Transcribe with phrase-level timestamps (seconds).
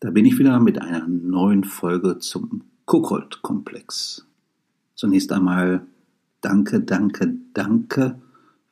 [0.00, 4.26] Da bin ich wieder mit einer neuen Folge zum Kuckold-Komplex.
[4.94, 5.86] Zunächst einmal
[6.42, 8.20] danke, danke, danke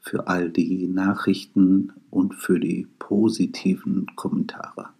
[0.00, 4.90] für all die Nachrichten und für die positiven Kommentare.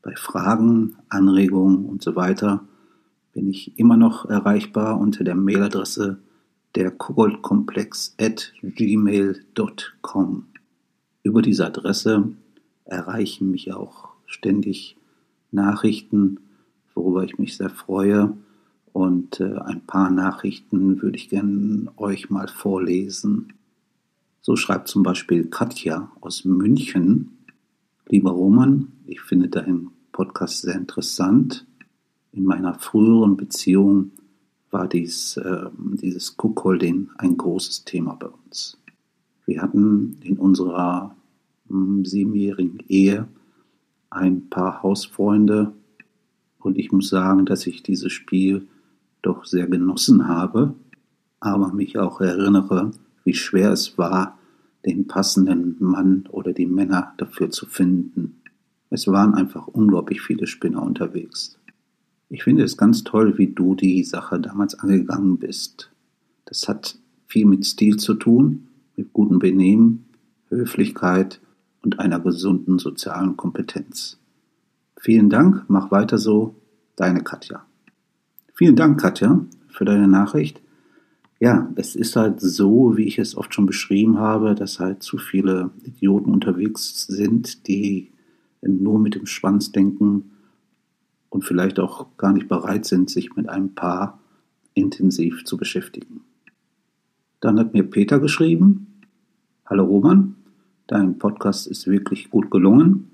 [0.00, 2.64] Bei Fragen, Anregungen und so weiter
[3.32, 6.20] bin ich immer noch erreichbar unter der Mailadresse
[6.76, 10.46] der Koboldkomplex at gmail.com.
[11.24, 12.32] Über diese Adresse
[12.84, 14.97] erreichen mich auch ständig
[15.50, 16.40] Nachrichten,
[16.94, 18.36] worüber ich mich sehr freue.
[18.92, 23.52] Und äh, ein paar Nachrichten würde ich gerne euch mal vorlesen.
[24.40, 27.38] So schreibt zum Beispiel Katja aus München.
[28.08, 31.66] Lieber Roman, ich finde deinen Podcast sehr interessant.
[32.32, 34.10] In meiner früheren Beziehung
[34.70, 38.78] war dies, äh, dieses Cookholding ein großes Thema bei uns.
[39.46, 41.14] Wir hatten in unserer
[41.68, 43.28] hm, siebenjährigen Ehe
[44.10, 45.72] ein paar Hausfreunde
[46.58, 48.66] und ich muss sagen, dass ich dieses Spiel
[49.22, 50.74] doch sehr genossen habe,
[51.40, 52.90] aber mich auch erinnere,
[53.24, 54.38] wie schwer es war,
[54.84, 58.40] den passenden Mann oder die Männer dafür zu finden.
[58.90, 61.58] Es waren einfach unglaublich viele Spinner unterwegs.
[62.30, 65.90] Ich finde es ganz toll, wie du die Sache damals angegangen bist.
[66.44, 70.06] Das hat viel mit Stil zu tun, mit gutem Benehmen,
[70.48, 71.40] Höflichkeit
[71.82, 74.18] und einer gesunden sozialen Kompetenz.
[74.96, 76.56] Vielen Dank, mach weiter so,
[76.96, 77.64] deine Katja.
[78.54, 80.60] Vielen Dank, Katja, für deine Nachricht.
[81.40, 85.18] Ja, es ist halt so, wie ich es oft schon beschrieben habe, dass halt zu
[85.18, 88.10] viele Idioten unterwegs sind, die
[88.60, 90.32] nur mit dem Schwanz denken
[91.28, 94.18] und vielleicht auch gar nicht bereit sind, sich mit einem Paar
[94.74, 96.22] intensiv zu beschäftigen.
[97.40, 98.88] Dann hat mir Peter geschrieben,
[99.64, 100.34] Hallo Roman,
[100.88, 103.10] Dein Podcast ist wirklich gut gelungen.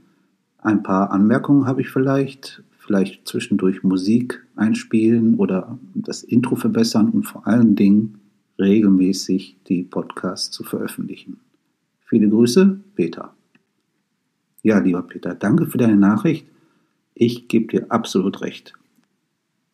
[0.58, 2.62] Ein paar Anmerkungen habe ich vielleicht.
[2.78, 8.20] Vielleicht zwischendurch Musik einspielen oder das Intro verbessern und vor allen Dingen
[8.60, 11.40] regelmäßig die Podcasts zu veröffentlichen.
[12.06, 13.34] Viele Grüße, Peter.
[14.62, 16.46] Ja, lieber Peter, danke für deine Nachricht.
[17.14, 18.74] Ich gebe dir absolut recht.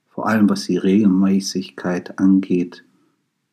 [0.09, 2.83] Vor allem was die Regelmäßigkeit angeht,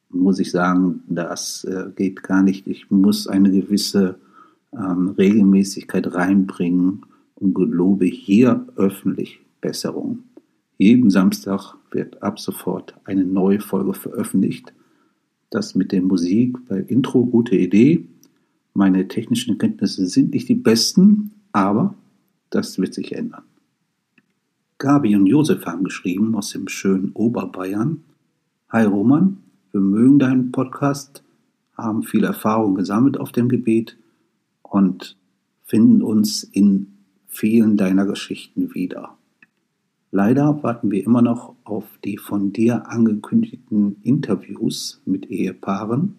[0.10, 2.66] muss ich sagen, das äh, geht gar nicht.
[2.66, 4.20] Ich muss eine gewisse
[4.74, 7.06] ähm, Regelmäßigkeit reinbringen
[7.36, 10.20] und gelobe hier öffentlich Besserung.
[10.78, 14.74] Jeden Samstag wird ab sofort eine neue Folge veröffentlicht.
[15.50, 18.08] Das mit der Musik bei Intro gute Idee.
[18.74, 21.96] Meine technischen Kenntnisse sind nicht die besten, aber
[22.50, 23.44] das wird sich ändern.
[24.78, 28.04] Gabi und Josef haben geschrieben aus dem schönen Oberbayern.
[28.70, 29.38] Hi Roman,
[29.72, 31.24] wir mögen deinen Podcast,
[31.76, 33.98] haben viel Erfahrung gesammelt auf dem Gebiet
[34.70, 35.18] und
[35.64, 36.98] finden uns in
[37.28, 39.18] vielen deiner Geschichten wieder.
[40.12, 46.16] Leider warten wir immer noch auf die von dir angekündigten Interviews mit Ehepaaren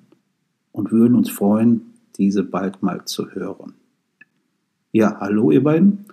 [0.72, 3.74] und würden uns freuen, diese bald mal zu hören.
[4.92, 6.04] Ja, hallo ihr beiden.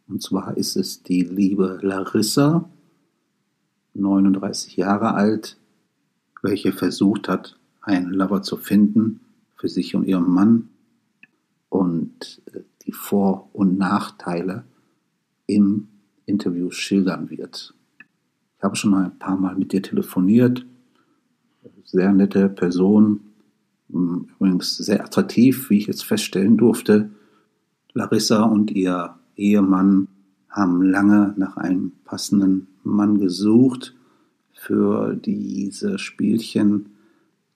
[0.06, 2.68] Und zwar ist es die liebe Larissa,
[3.94, 5.56] 39 Jahre alt,
[6.42, 9.20] welche versucht hat, einen Lover zu finden
[9.56, 10.68] für sich und ihren Mann
[11.68, 14.64] und äh, die Vor- und Nachteile
[15.46, 15.88] im
[16.26, 17.74] Interview schildern wird.
[18.58, 20.64] Ich habe schon mal ein paar Mal mit dir telefoniert.
[21.84, 23.20] Sehr nette Person,
[23.94, 27.10] übrigens sehr attraktiv, wie ich jetzt feststellen durfte.
[27.92, 30.08] Larissa und ihr Ehemann
[30.50, 33.94] haben lange nach einem passenden Mann gesucht
[34.52, 36.90] für diese Spielchen,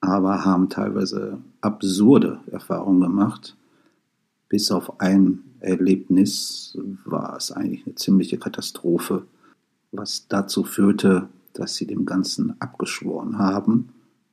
[0.01, 3.55] aber haben teilweise absurde Erfahrungen gemacht.
[4.47, 9.23] Bis auf ein Erlebnis war es eigentlich eine ziemliche Katastrophe,
[9.91, 13.89] was dazu führte, dass sie dem Ganzen abgeschworen haben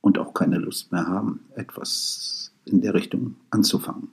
[0.07, 4.07] und auch keine Lust mehr haben, etwas in der Richtung anzufangen.